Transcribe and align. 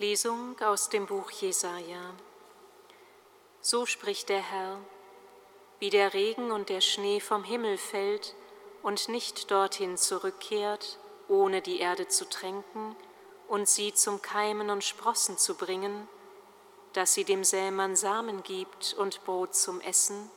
Lesung 0.00 0.54
aus 0.60 0.90
dem 0.90 1.06
Buch 1.06 1.28
Jesaja. 1.32 2.14
So 3.60 3.84
spricht 3.84 4.28
der 4.28 4.40
Herr: 4.40 4.78
Wie 5.80 5.90
der 5.90 6.14
Regen 6.14 6.52
und 6.52 6.68
der 6.68 6.80
Schnee 6.80 7.18
vom 7.18 7.42
Himmel 7.42 7.78
fällt 7.78 8.36
und 8.84 9.08
nicht 9.08 9.50
dorthin 9.50 9.96
zurückkehrt, 9.96 11.00
ohne 11.26 11.62
die 11.62 11.80
Erde 11.80 12.06
zu 12.06 12.28
tränken 12.28 12.94
und 13.48 13.68
sie 13.68 13.92
zum 13.92 14.22
Keimen 14.22 14.70
und 14.70 14.84
Sprossen 14.84 15.36
zu 15.36 15.56
bringen, 15.56 16.06
dass 16.92 17.14
sie 17.14 17.24
dem 17.24 17.42
Sämann 17.42 17.96
Samen 17.96 18.44
gibt 18.44 18.94
und 18.98 19.24
Brot 19.24 19.56
zum 19.56 19.80
Essen, 19.80 20.30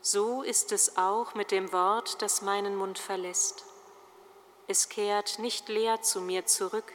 so 0.00 0.42
ist 0.42 0.72
es 0.72 0.96
auch 0.96 1.34
mit 1.34 1.50
dem 1.50 1.70
Wort, 1.70 2.22
das 2.22 2.40
meinen 2.40 2.76
Mund 2.76 2.98
verlässt. 2.98 3.66
Es 4.68 4.88
kehrt 4.88 5.38
nicht 5.38 5.68
leer 5.68 6.00
zu 6.00 6.22
mir 6.22 6.46
zurück, 6.46 6.94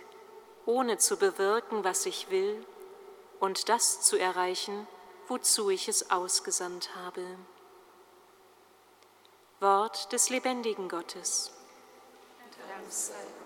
ohne 0.70 0.99
zu 0.99 1.17
bewirken, 1.17 1.83
was 1.83 2.05
ich 2.05 2.29
will, 2.29 2.63
und 3.39 3.69
das 3.69 4.01
zu 4.01 4.18
erreichen, 4.18 4.87
wozu 5.28 5.71
ich 5.71 5.87
es 5.87 6.11
ausgesandt 6.11 6.95
habe. 6.95 7.25
Wort 9.59 10.11
des 10.14 10.29
lebendigen 10.29 10.87
Gottes. 10.87 11.51
Dank 12.69 12.92
sei 12.92 13.39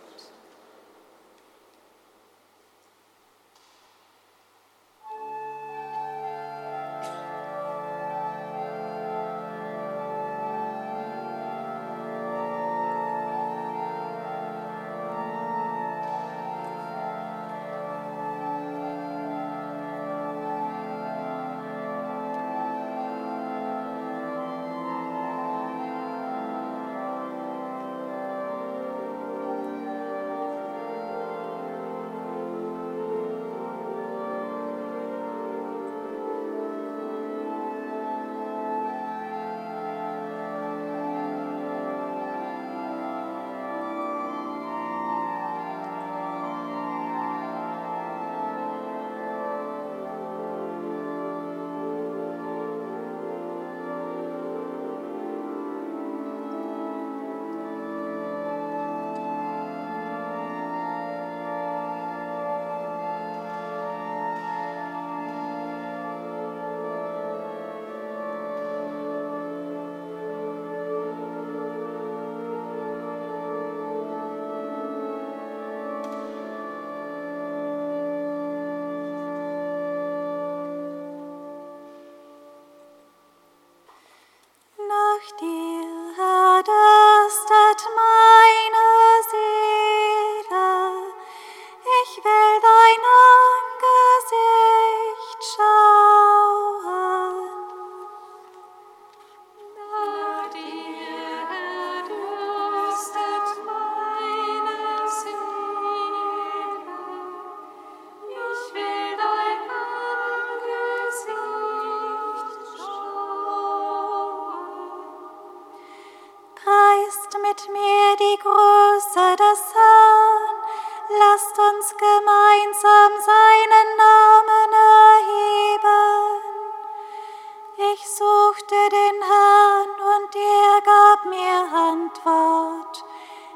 Ich 127.96 128.08
suchte 128.08 128.76
den 128.90 129.22
Herrn 129.22 129.90
und 130.16 130.36
er 130.36 130.82
gab 130.82 131.26
mir 131.26 131.78
Antwort. 131.78 133.04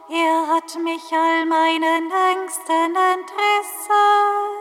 Er 0.09 0.47
hat 0.47 0.75
mich 0.83 1.11
all 1.11 1.45
meinen 1.45 2.11
Ängsten 2.11 2.95
entrissen. 2.95 4.56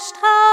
Stern. 0.00 0.47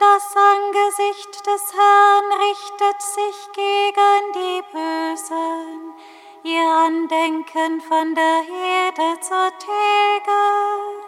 Das 0.00 0.36
Angesicht 0.36 1.46
des 1.46 1.72
Herrn 1.72 2.32
richtet 2.40 3.00
sich 3.00 3.52
gegen 3.52 4.32
die 4.34 4.62
Bösen, 4.72 5.94
ihr 6.42 6.68
Andenken 6.68 7.80
von 7.80 8.12
der 8.14 8.42
Erde 8.48 9.20
zertilgen. 9.20 11.03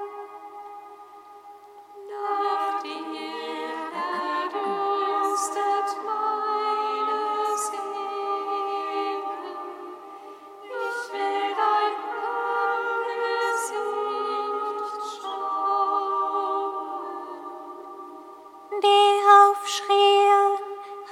aufschrien, 19.66 20.58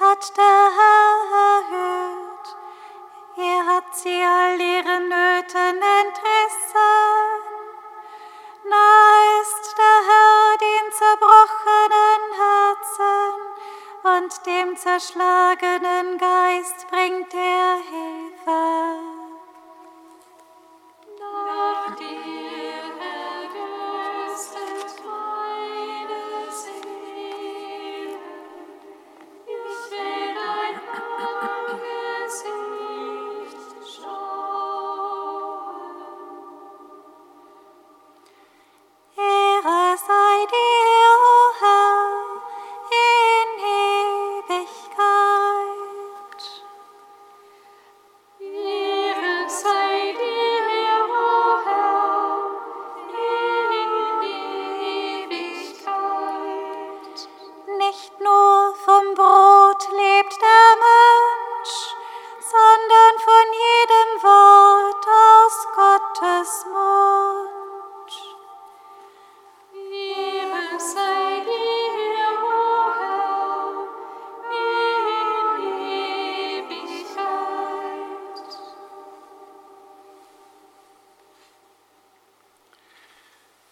hat 0.01 0.37
der 0.37 0.71
Herr 0.79 1.17
erhöht. 1.51 2.47
Er 3.37 3.67
hat 3.67 3.89
sie 3.93 4.23
all 4.23 4.61
ihren 4.61 5.09
Nöten 5.09 5.83
entrissen. 6.01 7.41
Nah 8.71 9.41
ist 9.43 9.75
der 9.77 9.99
Herr 10.09 10.56
den 10.67 10.93
zerbrochenen 10.93 12.23
Herzen 12.43 13.35
und 14.23 14.47
dem 14.47 14.77
zerschlagenen 14.77 16.19
Geist 16.19 16.87
bringt 16.91 17.35
er 17.35 17.77
Hilfe. 17.91 18.94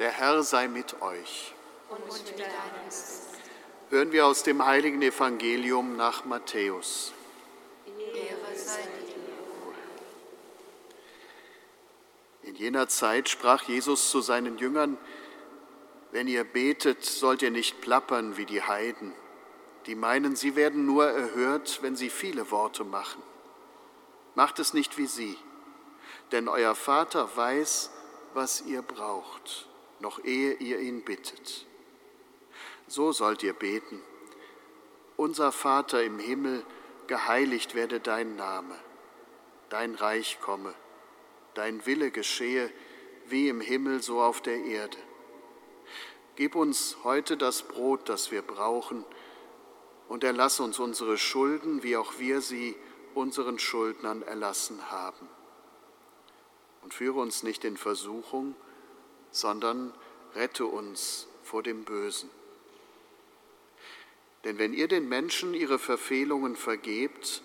Der 0.02 0.10
Herr 0.10 0.42
sei 0.42 0.66
mit 0.66 1.00
euch. 1.00 1.54
Hören 3.88 4.10
wir 4.10 4.26
aus 4.26 4.42
dem 4.42 4.64
heiligen 4.64 5.00
Evangelium 5.00 5.96
nach 5.96 6.24
Matthäus. 6.24 7.12
In 12.42 12.56
jener 12.56 12.88
Zeit 12.88 13.28
sprach 13.28 13.62
Jesus 13.62 14.10
zu 14.10 14.20
seinen 14.20 14.58
Jüngern, 14.58 14.98
wenn 16.10 16.26
ihr 16.26 16.42
betet, 16.42 17.04
sollt 17.04 17.42
ihr 17.42 17.52
nicht 17.52 17.80
plappern 17.80 18.36
wie 18.36 18.44
die 18.44 18.60
Heiden, 18.60 19.12
die 19.86 19.94
meinen, 19.94 20.34
sie 20.34 20.56
werden 20.56 20.84
nur 20.84 21.06
erhört, 21.06 21.78
wenn 21.82 21.94
sie 21.94 22.10
viele 22.10 22.50
Worte 22.50 22.82
machen. 22.82 23.22
Macht 24.34 24.58
es 24.58 24.74
nicht 24.74 24.98
wie 24.98 25.06
sie, 25.06 25.38
denn 26.32 26.48
euer 26.48 26.74
Vater 26.74 27.36
weiß, 27.36 27.92
was 28.34 28.62
ihr 28.62 28.82
braucht, 28.82 29.68
noch 30.02 30.22
ehe 30.24 30.54
ihr 30.54 30.80
ihn 30.80 31.02
bittet. 31.02 31.64
So 32.88 33.12
sollt 33.12 33.42
ihr 33.42 33.54
beten. 33.54 34.02
Unser 35.16 35.52
Vater 35.52 36.02
im 36.02 36.18
Himmel, 36.18 36.64
geheiligt 37.06 37.74
werde 37.74 38.00
dein 38.00 38.36
Name, 38.36 38.74
dein 39.70 39.94
Reich 39.94 40.40
komme, 40.40 40.74
dein 41.54 41.86
Wille 41.86 42.10
geschehe, 42.10 42.70
wie 43.26 43.48
im 43.48 43.60
Himmel 43.60 44.02
so 44.02 44.20
auf 44.20 44.40
der 44.40 44.62
Erde. 44.64 44.98
Gib 46.34 46.56
uns 46.56 46.96
heute 47.04 47.36
das 47.36 47.62
Brot, 47.62 48.08
das 48.08 48.30
wir 48.30 48.42
brauchen, 48.42 49.04
und 50.08 50.24
erlass 50.24 50.60
uns 50.60 50.78
unsere 50.78 51.16
Schulden, 51.16 51.82
wie 51.82 51.96
auch 51.96 52.18
wir 52.18 52.40
sie 52.40 52.74
unseren 53.14 53.58
Schuldnern 53.58 54.22
erlassen 54.22 54.90
haben. 54.90 55.28
Und 56.82 56.92
führe 56.92 57.20
uns 57.20 57.42
nicht 57.42 57.64
in 57.64 57.76
Versuchung, 57.76 58.56
sondern 59.32 59.92
rette 60.36 60.66
uns 60.66 61.26
vor 61.42 61.62
dem 61.62 61.84
Bösen. 61.84 62.30
Denn 64.44 64.58
wenn 64.58 64.72
ihr 64.72 64.88
den 64.88 65.08
Menschen 65.08 65.54
ihre 65.54 65.78
Verfehlungen 65.78 66.56
vergebt, 66.56 67.42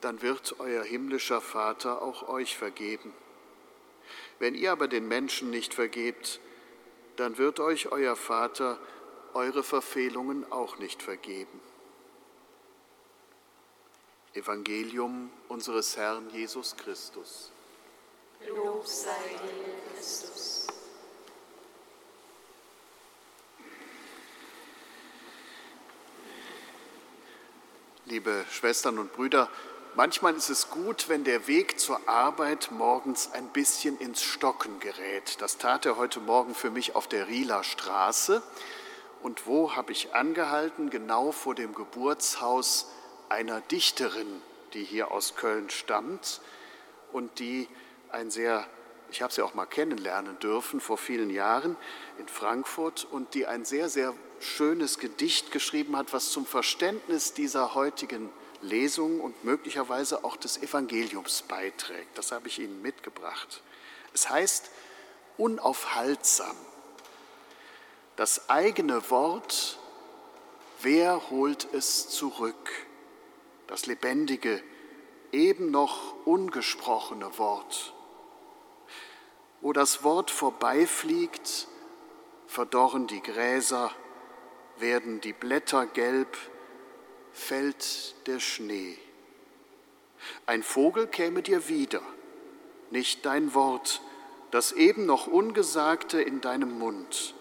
dann 0.00 0.22
wird 0.22 0.60
euer 0.60 0.82
himmlischer 0.82 1.40
Vater 1.40 2.02
auch 2.02 2.28
euch 2.28 2.56
vergeben. 2.56 3.12
Wenn 4.38 4.54
ihr 4.54 4.72
aber 4.72 4.88
den 4.88 5.08
Menschen 5.08 5.50
nicht 5.50 5.74
vergebt, 5.74 6.40
dann 7.16 7.38
wird 7.38 7.60
euch 7.60 7.90
euer 7.90 8.14
Vater 8.14 8.78
eure 9.34 9.62
Verfehlungen 9.62 10.50
auch 10.52 10.78
nicht 10.78 11.02
vergeben. 11.02 11.60
Evangelium 14.34 15.30
unseres 15.48 15.96
Herrn 15.96 16.28
Jesus 16.30 16.76
Christus. 16.76 17.50
Lob 18.46 18.86
sei 18.86 19.10
dir, 19.42 19.94
Christus. 19.94 20.65
Liebe 28.08 28.44
Schwestern 28.52 29.00
und 29.00 29.12
Brüder, 29.14 29.48
manchmal 29.96 30.36
ist 30.36 30.48
es 30.48 30.70
gut, 30.70 31.08
wenn 31.08 31.24
der 31.24 31.48
Weg 31.48 31.80
zur 31.80 32.08
Arbeit 32.08 32.70
morgens 32.70 33.32
ein 33.32 33.48
bisschen 33.48 33.98
ins 33.98 34.22
Stocken 34.22 34.78
gerät. 34.78 35.40
Das 35.40 35.58
tat 35.58 35.86
er 35.86 35.96
heute 35.96 36.20
Morgen 36.20 36.54
für 36.54 36.70
mich 36.70 36.94
auf 36.94 37.08
der 37.08 37.26
Rieler 37.26 37.64
Straße. 37.64 38.44
Und 39.24 39.48
wo 39.48 39.74
habe 39.74 39.90
ich 39.90 40.14
angehalten? 40.14 40.88
Genau 40.88 41.32
vor 41.32 41.56
dem 41.56 41.74
Geburtshaus 41.74 42.92
einer 43.28 43.60
Dichterin, 43.60 44.40
die 44.72 44.84
hier 44.84 45.10
aus 45.10 45.34
Köln 45.34 45.68
stammt 45.68 46.40
und 47.12 47.40
die 47.40 47.66
ein 48.12 48.30
sehr, 48.30 48.68
ich 49.10 49.22
habe 49.22 49.32
sie 49.32 49.42
auch 49.42 49.54
mal 49.54 49.66
kennenlernen 49.66 50.38
dürfen 50.38 50.80
vor 50.80 50.98
vielen 50.98 51.30
Jahren 51.30 51.76
in 52.18 52.28
Frankfurt 52.28 53.06
und 53.10 53.34
die 53.34 53.46
ein 53.46 53.64
sehr, 53.64 53.88
sehr 53.88 54.14
schönes 54.40 54.98
Gedicht 54.98 55.52
geschrieben 55.52 55.96
hat, 55.96 56.12
was 56.12 56.30
zum 56.30 56.46
Verständnis 56.46 57.32
dieser 57.32 57.74
heutigen 57.74 58.30
Lesung 58.62 59.20
und 59.20 59.44
möglicherweise 59.44 60.24
auch 60.24 60.36
des 60.36 60.62
Evangeliums 60.62 61.42
beiträgt. 61.42 62.16
Das 62.16 62.32
habe 62.32 62.48
ich 62.48 62.58
Ihnen 62.58 62.82
mitgebracht. 62.82 63.62
Es 64.12 64.28
heißt 64.28 64.70
unaufhaltsam. 65.36 66.56
Das 68.16 68.48
eigene 68.48 69.10
Wort, 69.10 69.78
wer 70.80 71.30
holt 71.30 71.68
es 71.72 72.08
zurück? 72.08 72.70
Das 73.66 73.86
lebendige, 73.86 74.62
eben 75.32 75.70
noch 75.70 76.14
ungesprochene 76.24 77.36
Wort. 77.38 77.92
Wo 79.66 79.72
das 79.72 80.04
Wort 80.04 80.30
vorbeifliegt, 80.30 81.66
verdorren 82.46 83.08
die 83.08 83.20
Gräser, 83.20 83.90
werden 84.76 85.20
die 85.20 85.32
Blätter 85.32 85.86
gelb, 85.86 86.38
fällt 87.32 88.14
der 88.28 88.38
Schnee. 88.38 88.96
Ein 90.46 90.62
Vogel 90.62 91.08
käme 91.08 91.42
dir 91.42 91.66
wieder, 91.66 92.00
nicht 92.92 93.26
dein 93.26 93.54
Wort, 93.54 94.02
das 94.52 94.70
eben 94.70 95.04
noch 95.04 95.26
Ungesagte 95.26 96.22
in 96.22 96.40
deinem 96.40 96.78
Mund. 96.78 97.34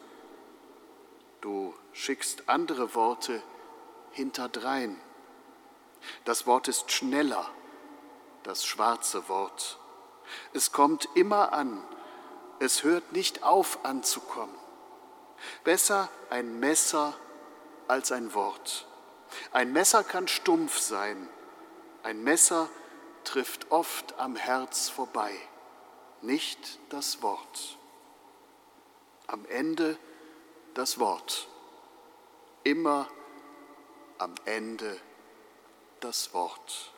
Du 1.41 1.75
schickst 1.93 2.49
andere 2.49 2.95
Worte 2.95 3.43
hinterdrein. 4.13 4.99
Das 6.23 6.47
Wort 6.47 6.69
ist 6.69 6.91
schneller, 6.91 7.47
das 8.41 8.65
schwarze 8.65 9.29
Wort. 9.29 9.77
Es 10.53 10.71
kommt 10.71 11.07
immer 11.13 11.53
an, 11.53 11.83
es 12.59 12.83
hört 12.83 13.11
nicht 13.11 13.43
auf 13.43 13.83
anzukommen. 13.83 14.55
Besser 15.63 16.09
ein 16.29 16.59
Messer 16.59 17.13
als 17.87 18.11
ein 18.11 18.33
Wort. 18.33 18.87
Ein 19.51 19.73
Messer 19.73 20.03
kann 20.03 20.27
stumpf 20.27 20.79
sein, 20.79 21.29
ein 22.03 22.23
Messer 22.23 22.69
trifft 23.23 23.71
oft 23.71 24.17
am 24.19 24.35
Herz 24.35 24.89
vorbei, 24.89 25.33
nicht 26.21 26.79
das 26.89 27.21
Wort. 27.21 27.77
Am 29.27 29.45
Ende 29.45 29.97
das 30.75 30.99
Wort, 30.99 31.47
immer 32.63 33.09
am 34.17 34.35
Ende 34.45 34.99
das 35.99 36.33
Wort. 36.33 36.93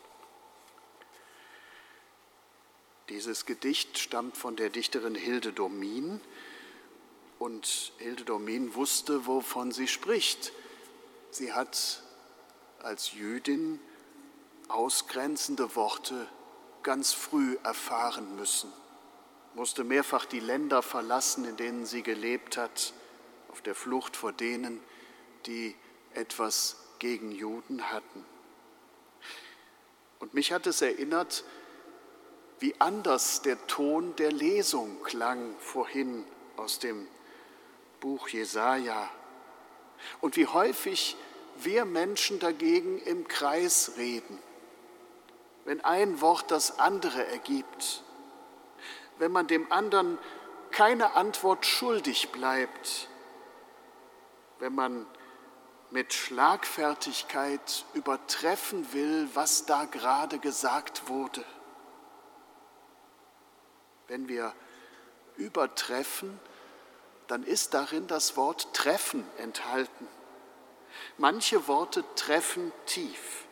Dieses 3.09 3.45
Gedicht 3.45 3.97
stammt 3.99 4.35
von 4.35 4.57
der 4.57 4.69
Dichterin 4.69 5.15
Hilde 5.15 5.53
Domin 5.53 6.19
und 7.39 7.93
Hilde 7.99 8.25
Domin 8.25 8.75
wusste, 8.75 9.25
wovon 9.25 9.71
sie 9.71 9.87
spricht. 9.87 10.51
Sie 11.31 11.53
hat 11.53 12.03
als 12.79 13.13
Jüdin 13.13 13.79
ausgrenzende 14.67 15.75
Worte 15.75 16.27
ganz 16.83 17.13
früh 17.13 17.57
erfahren 17.63 18.35
müssen, 18.35 18.71
musste 19.55 19.83
mehrfach 19.83 20.25
die 20.25 20.39
Länder 20.39 20.81
verlassen, 20.81 21.45
in 21.45 21.57
denen 21.57 21.85
sie 21.85 22.03
gelebt 22.03 22.57
hat, 22.57 22.93
auf 23.49 23.61
der 23.61 23.75
Flucht 23.75 24.17
vor 24.17 24.33
denen, 24.33 24.81
die 25.45 25.75
etwas 26.13 26.77
gegen 26.99 27.31
Juden 27.31 27.89
hatten. 27.89 28.25
Und 30.19 30.33
mich 30.33 30.51
hat 30.51 30.67
es 30.67 30.81
erinnert, 30.81 31.43
wie 32.59 32.75
anders 32.79 33.41
der 33.41 33.67
Ton 33.67 34.15
der 34.15 34.31
Lesung 34.31 35.03
klang 35.03 35.55
vorhin 35.59 36.25
aus 36.55 36.79
dem 36.79 37.07
Buch 37.99 38.29
Jesaja. 38.29 39.09
Und 40.21 40.37
wie 40.37 40.47
häufig 40.47 41.17
wir 41.57 41.85
Menschen 41.85 42.39
dagegen 42.39 42.99
im 42.99 43.27
Kreis 43.27 43.93
reden, 43.97 44.39
wenn 45.65 45.83
ein 45.83 46.21
Wort 46.21 46.51
das 46.51 46.79
andere 46.79 47.25
ergibt, 47.27 48.03
wenn 49.17 49.31
man 49.31 49.47
dem 49.47 49.71
anderen 49.71 50.17
keine 50.71 51.15
Antwort 51.15 51.65
schuldig 51.65 52.31
bleibt, 52.31 53.09
wenn 54.59 54.73
man 54.73 55.05
mit 55.89 56.13
Schlagfertigkeit 56.13 57.85
übertreffen 57.93 58.91
will, 58.93 59.29
was 59.33 59.65
da 59.65 59.85
gerade 59.85 60.39
gesagt 60.39 61.07
wurde. 61.07 61.43
Wenn 64.07 64.27
wir 64.27 64.53
übertreffen, 65.37 66.39
dann 67.27 67.43
ist 67.43 67.73
darin 67.73 68.07
das 68.07 68.37
Wort 68.37 68.73
treffen 68.73 69.25
enthalten. 69.37 70.07
Manche 71.17 71.67
Worte 71.67 72.03
treffen 72.15 72.71
tief, 72.85 73.45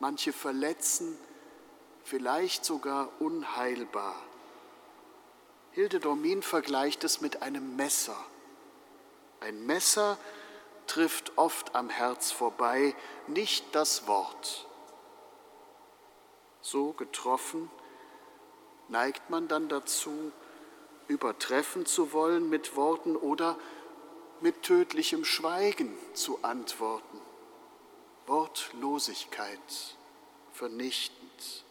manche 0.00 0.32
verletzen, 0.32 1.16
vielleicht 2.02 2.64
sogar 2.64 3.10
unheilbar. 3.20 4.16
Hilde 5.72 6.00
Dormin 6.00 6.42
vergleicht 6.42 7.04
es 7.04 7.20
mit 7.20 7.42
einem 7.42 7.76
Messer. 7.76 8.16
Ein 9.40 9.66
Messer 9.66 10.18
trifft 10.86 11.36
oft 11.36 11.74
am 11.74 11.90
Herz 11.90 12.32
vorbei, 12.32 12.96
nicht 13.26 13.74
das 13.74 14.06
Wort. 14.06 14.66
So 16.62 16.92
getroffen 16.94 17.70
neigt 18.88 19.30
man 19.30 19.48
dann 19.48 19.68
dazu, 19.68 20.32
übertreffen 21.06 21.86
zu 21.86 22.12
wollen 22.12 22.48
mit 22.48 22.76
Worten 22.76 23.16
oder 23.16 23.58
mit 24.40 24.62
tödlichem 24.62 25.24
Schweigen 25.24 25.96
zu 26.14 26.42
antworten. 26.42 27.20
Wortlosigkeit, 28.26 29.96
vernichtend. 30.52 31.64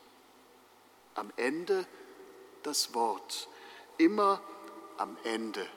Am 1.16 1.32
Ende 1.36 1.86
das 2.64 2.94
Wort, 2.94 3.48
immer 3.98 4.42
am 4.98 5.18
Ende 5.24 5.68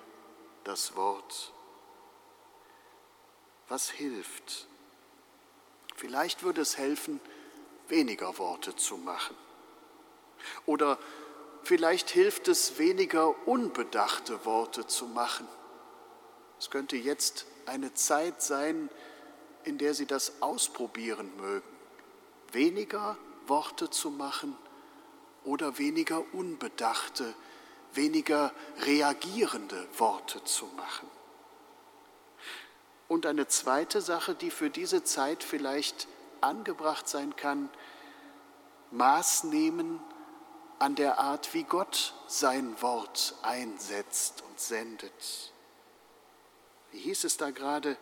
das 0.64 0.96
Wort. 0.96 1.52
Was 3.68 3.90
hilft? 3.90 4.66
Vielleicht 5.96 6.42
würde 6.42 6.62
es 6.62 6.76
helfen, 6.76 7.20
weniger 7.88 8.38
Worte 8.38 8.74
zu 8.74 8.96
machen. 8.96 9.36
Oder 10.66 10.98
vielleicht 11.62 12.10
hilft 12.10 12.48
es, 12.48 12.78
weniger 12.78 13.34
unbedachte 13.46 14.44
Worte 14.44 14.86
zu 14.86 15.06
machen. 15.06 15.46
Es 16.58 16.70
könnte 16.70 16.96
jetzt 16.96 17.46
eine 17.66 17.94
Zeit 17.94 18.42
sein, 18.42 18.90
in 19.64 19.78
der 19.78 19.94
Sie 19.94 20.06
das 20.06 20.42
ausprobieren 20.42 21.30
mögen, 21.36 21.68
weniger 22.52 23.16
Worte 23.46 23.90
zu 23.90 24.10
machen 24.10 24.56
oder 25.44 25.78
weniger 25.78 26.22
unbedachte, 26.32 27.34
weniger 27.92 28.52
reagierende 28.82 29.88
Worte 29.98 30.42
zu 30.44 30.66
machen. 30.76 31.08
Und 33.08 33.26
eine 33.26 33.48
zweite 33.48 34.00
Sache, 34.00 34.34
die 34.34 34.50
für 34.50 34.70
diese 34.70 35.02
Zeit 35.02 35.42
vielleicht 35.42 36.06
angebracht 36.40 37.08
sein 37.08 37.34
kann, 37.36 37.68
Maß 38.92 39.44
nehmen 39.44 40.00
an 40.80 40.94
der 40.94 41.18
Art, 41.18 41.52
wie 41.52 41.62
Gott 41.62 42.14
sein 42.26 42.80
Wort 42.80 43.34
einsetzt 43.42 44.42
und 44.48 44.58
sendet. 44.58 45.52
Wie 46.90 46.98
hieß 46.98 47.24
es 47.24 47.36
da 47.36 47.50
gerade? 47.50 47.96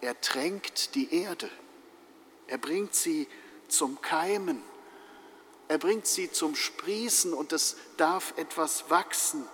Er 0.00 0.18
tränkt 0.20 0.94
die 0.94 1.12
Erde, 1.12 1.50
er 2.46 2.58
bringt 2.58 2.94
sie 2.94 3.28
zum 3.66 4.00
Keimen, 4.00 4.62
er 5.68 5.78
bringt 5.78 6.06
sie 6.06 6.30
zum 6.30 6.54
Sprießen 6.54 7.34
und 7.34 7.52
es 7.52 7.76
darf 7.96 8.34
etwas 8.36 8.88
wachsen, 8.88 9.44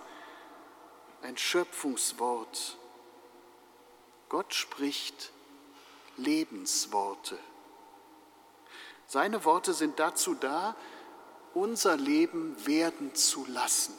ein 1.23 1.39
Schöpfungswort. 1.39 2.77
Gott 4.29 4.53
spricht 4.53 5.33
Lebensworte. 6.19 7.39
Seine 9.07 9.45
Worte 9.47 9.73
sind 9.73 9.99
dazu 9.99 10.35
da, 10.35 10.77
unser 11.55 11.97
Leben 11.97 12.55
werden 12.67 13.15
zu 13.15 13.45
lassen. 13.47 13.95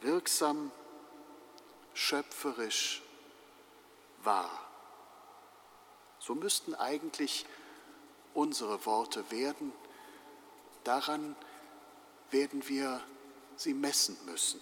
Wirksam, 0.00 0.70
schöpferisch, 1.94 3.02
wahr. 4.22 4.50
So 6.18 6.34
müssten 6.34 6.74
eigentlich 6.74 7.46
unsere 8.34 8.84
Worte 8.86 9.30
werden. 9.30 9.72
Daran 10.84 11.36
werden 12.30 12.66
wir 12.68 13.00
sie 13.56 13.74
messen 13.74 14.16
müssen. 14.26 14.60